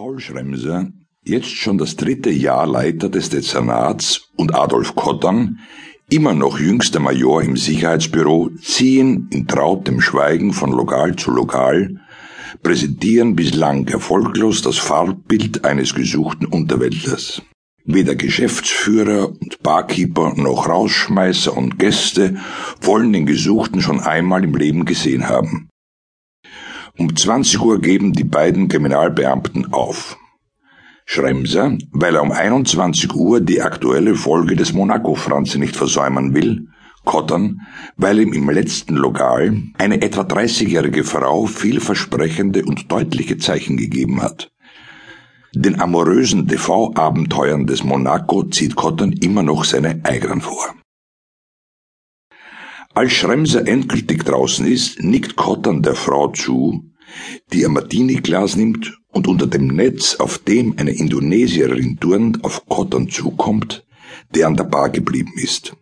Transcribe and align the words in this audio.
Paul 0.00 0.18
Schremser, 0.18 0.88
jetzt 1.26 1.50
schon 1.50 1.76
das 1.76 1.94
dritte 1.94 2.30
Jahr 2.30 2.66
Leiter 2.66 3.10
des 3.10 3.28
Dezernats 3.28 4.30
und 4.34 4.54
Adolf 4.54 4.96
Kottern, 4.96 5.58
immer 6.08 6.32
noch 6.32 6.58
jüngster 6.58 7.00
Major 7.00 7.42
im 7.42 7.58
Sicherheitsbüro, 7.58 8.48
ziehen 8.62 9.28
in 9.30 9.46
trautem 9.46 10.00
Schweigen 10.00 10.54
von 10.54 10.70
Lokal 10.70 11.16
zu 11.16 11.30
Lokal, 11.30 12.00
präsentieren 12.62 13.36
bislang 13.36 13.86
erfolglos 13.88 14.62
das 14.62 14.78
Farbbild 14.78 15.66
eines 15.66 15.94
gesuchten 15.94 16.46
Unterwäldlers. 16.46 17.42
Weder 17.84 18.14
Geschäftsführer 18.14 19.28
und 19.28 19.62
Barkeeper 19.62 20.32
noch 20.34 20.66
Rausschmeißer 20.66 21.54
und 21.54 21.78
Gäste 21.78 22.38
wollen 22.80 23.12
den 23.12 23.26
Gesuchten 23.26 23.82
schon 23.82 24.00
einmal 24.00 24.44
im 24.44 24.54
Leben 24.54 24.86
gesehen 24.86 25.28
haben. 25.28 25.69
Um 27.00 27.16
20 27.16 27.62
Uhr 27.62 27.80
geben 27.80 28.12
die 28.12 28.24
beiden 28.24 28.68
Kriminalbeamten 28.68 29.72
auf. 29.72 30.18
Schremser, 31.06 31.78
weil 31.92 32.14
er 32.14 32.20
um 32.20 32.30
21 32.30 33.14
Uhr 33.14 33.40
die 33.40 33.62
aktuelle 33.62 34.14
Folge 34.14 34.54
des 34.54 34.74
Monaco-Franze 34.74 35.58
nicht 35.58 35.76
versäumen 35.76 36.34
will, 36.34 36.68
Kottern, 37.06 37.62
weil 37.96 38.18
ihm 38.20 38.34
im 38.34 38.50
letzten 38.50 38.96
Lokal 38.96 39.62
eine 39.78 40.02
etwa 40.02 40.20
30-jährige 40.20 41.04
Frau 41.04 41.46
vielversprechende 41.46 42.66
und 42.66 42.92
deutliche 42.92 43.38
Zeichen 43.38 43.78
gegeben 43.78 44.20
hat. 44.20 44.52
Den 45.54 45.80
amorösen 45.80 46.48
TV-Abenteuern 46.48 47.66
des 47.66 47.82
Monaco 47.82 48.42
zieht 48.42 48.76
Kottern 48.76 49.12
immer 49.12 49.42
noch 49.42 49.64
seine 49.64 50.00
eigenen 50.04 50.42
vor. 50.42 50.74
Als 52.92 53.12
Schremser 53.12 53.66
endgültig 53.66 54.24
draußen 54.24 54.66
ist, 54.66 55.02
nickt 55.02 55.36
Kottern 55.36 55.80
der 55.80 55.94
Frau 55.94 56.28
zu, 56.28 56.89
die 57.52 57.64
ein 57.64 57.72
Martini-Glas 57.72 58.56
nimmt 58.56 58.98
und 59.08 59.26
unter 59.26 59.46
dem 59.46 59.68
Netz, 59.68 60.16
auf 60.16 60.38
dem 60.38 60.78
eine 60.78 60.92
Indonesierin 60.92 61.98
turnt, 61.98 62.44
auf 62.44 62.66
Kottern 62.66 63.08
zukommt, 63.08 63.84
der 64.34 64.46
an 64.46 64.56
der 64.56 64.64
Bar 64.64 64.90
geblieben 64.90 65.32
ist. 65.36 65.76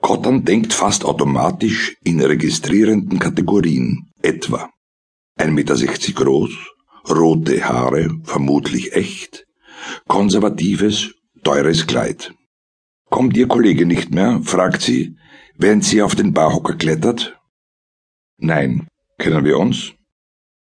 Kottern 0.00 0.44
denkt 0.44 0.72
fast 0.72 1.04
automatisch 1.04 1.96
in 2.04 2.20
registrierenden 2.20 3.18
Kategorien, 3.18 4.10
etwa 4.22 4.70
1,60 5.38 5.50
Meter 5.50 5.74
groß, 6.24 6.50
rote 7.10 7.68
Haare, 7.68 8.10
vermutlich 8.24 8.92
echt, 8.92 9.46
konservatives, 10.06 11.14
teures 11.42 11.86
Kleid. 11.86 12.34
Kommt 13.10 13.36
Ihr 13.36 13.48
Kollege 13.48 13.86
nicht 13.86 14.10
mehr? 14.10 14.40
fragt 14.44 14.82
sie, 14.82 15.16
während 15.56 15.84
sie 15.84 16.02
auf 16.02 16.14
den 16.14 16.32
Barhocker 16.32 16.74
klettert. 16.74 17.38
Nein, 18.36 18.86
Kennen 19.18 19.44
wir 19.44 19.58
uns? 19.58 19.92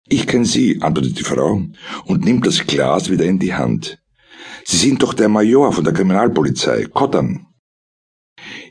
Ich 0.07 0.27
kenne 0.27 0.45
Sie, 0.45 0.81
antwortet 0.81 1.19
die 1.19 1.23
Frau 1.23 1.61
und 2.05 2.25
nimmt 2.25 2.45
das 2.45 2.65
Glas 2.65 3.09
wieder 3.09 3.25
in 3.25 3.39
die 3.39 3.53
Hand. 3.53 3.99
Sie 4.63 4.77
sind 4.77 5.03
doch 5.03 5.13
der 5.13 5.29
Major 5.29 5.73
von 5.73 5.83
der 5.83 5.93
Kriminalpolizei, 5.93 6.85
Kottern. 6.85 7.47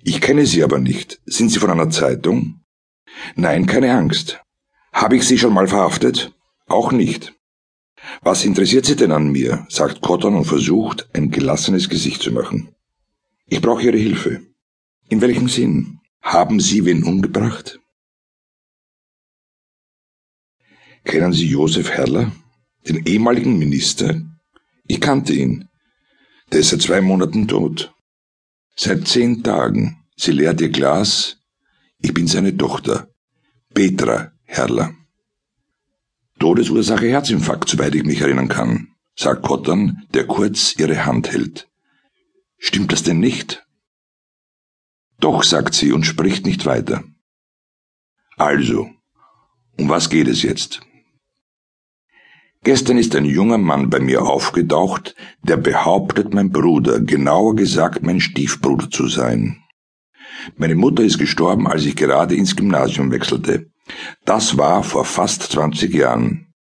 Ich 0.03 0.21
kenne 0.21 0.47
Sie 0.47 0.63
aber 0.63 0.79
nicht. 0.79 1.21
Sind 1.27 1.51
Sie 1.51 1.59
von 1.59 1.71
einer 1.71 1.91
Zeitung? 1.91 2.61
Nein, 3.37 3.67
keine 3.67 3.93
Angst. 3.95 4.41
Habe 4.93 5.17
ich 5.17 5.25
Sie 5.25 5.39
schon 5.39 5.53
mal 5.53 5.69
verhaftet? 5.69 6.33
Auch 6.67 6.93
nicht. 6.93 7.35
Was 8.23 8.45
interessiert 8.45 8.87
Sie 8.87 8.97
denn 8.97 9.13
an 9.13 9.33
mir? 9.33 9.67
sagt 9.69 10.01
Cotton 10.01 10.37
und 10.37 10.45
versucht, 10.45 11.09
ein 11.15 11.31
gelassenes 11.31 11.89
Gesicht 11.89 12.23
zu 12.23 12.33
machen. 12.33 12.75
Ich 13.47 13.61
brauche 13.61 13.83
Ihre 13.83 13.99
Hilfe. 13.99 14.41
In 15.09 15.21
welchem 15.21 15.49
Sinn? 15.49 16.01
Haben 16.23 16.61
Sie 16.61 16.85
wen 16.85 17.05
umgebracht? 17.05 17.81
Kennen 21.05 21.33
Sie 21.33 21.47
Josef 21.47 21.91
Herrler, 21.91 22.33
den 22.89 23.05
ehemaligen 23.07 23.59
Minister? 23.59 24.23
Ich 24.87 25.01
kannte 25.01 25.35
ihn. 25.35 25.69
Der 26.51 26.61
ist 26.61 26.71
seit 26.71 26.83
zwei 26.83 27.01
Monaten 27.01 27.47
tot. 27.47 27.95
Seit 28.75 29.07
zehn 29.07 29.43
Tagen. 29.43 30.05
Sie 30.17 30.33
leert 30.33 30.61
ihr 30.61 30.71
Glas. 30.71 31.37
Ich 31.99 32.15
bin 32.15 32.27
seine 32.27 32.57
Tochter. 32.57 33.09
Petra 33.75 34.33
Herrler. 34.45 34.95
Todesursache 36.39 37.07
Herzinfarkt, 37.09 37.69
soweit 37.69 37.95
ich 37.95 38.05
mich 38.05 38.21
erinnern 38.21 38.49
kann, 38.49 38.89
sagt 39.15 39.43
Kottern, 39.43 40.07
der 40.15 40.27
kurz 40.27 40.75
ihre 40.77 41.07
Hand 41.07 41.31
hält. 41.31 41.69
Stimmt 42.59 42.93
das 42.93 43.03
denn 43.03 43.21
nicht? 43.21 43.67
Doch, 45.21 45.43
sagt 45.43 45.75
sie 45.75 45.93
und 45.93 46.05
spricht 46.05 46.45
nicht 46.47 46.67
weiter. 46.67 47.05
Also, 48.37 48.91
um 49.79 49.89
was 49.89 50.11
geht 50.11 50.29
es 50.29 50.43
jetzt? 50.43 50.81
Gestern 52.65 52.97
ist 52.97 53.15
ein 53.15 53.27
junger 53.27 53.59
Mann 53.59 53.91
bei 53.91 54.01
mir 54.01 54.23
aufgetaucht, 54.23 55.15
der 55.43 55.59
behauptet, 55.59 56.33
mein 56.33 56.51
Bruder, 56.51 56.99
genauer 56.99 57.55
gesagt 57.57 58.03
mein 58.03 58.21
Stiefbruder 58.21 58.91
zu 58.91 59.07
sein. 59.07 59.59
Meine 60.57 60.75
Mutter 60.75 61.03
ist 61.03 61.19
gestorben, 61.19 61.67
als 61.67 61.85
ich 61.85 61.95
gerade 61.95 62.35
ins 62.35 62.57
Gymnasium 62.57 63.11
wechselte. 63.11 63.67
Das 64.25 64.57
war 64.57 64.83
vor 64.83 65.05
fast 65.05 65.43
20 65.43 65.93
Jahren. 65.93 66.55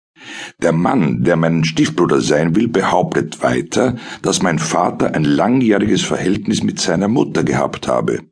Der 0.61 0.73
Mann, 0.73 1.23
der 1.23 1.37
mein 1.37 1.65
Stiefbruder 1.65 2.21
sein 2.21 2.57
will, 2.57 2.67
behauptet 2.67 3.41
weiter, 3.45 3.97
dass 4.23 4.43
mein 4.43 4.59
Vater 4.59 5.15
ein 5.15 5.25
langjähriges 5.25 6.03
Verhältnis 6.03 6.65
mit 6.65 6.81
seiner 6.81 7.09
Mutter 7.09 7.45
gehabt 7.45 7.87
habe. 7.87 8.23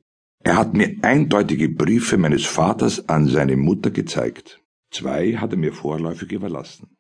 Er 0.42 0.56
hat 0.56 0.74
mir 0.74 0.96
eindeutige 1.02 1.68
Briefe 1.68 2.18
meines 2.18 2.46
Vaters 2.46 3.08
an 3.08 3.28
seine 3.28 3.56
Mutter 3.56 3.90
gezeigt. 3.92 4.60
Zwei 4.90 5.36
hat 5.36 5.52
er 5.52 5.58
mir 5.58 5.72
vorläufig 5.72 6.32
überlassen. 6.32 6.96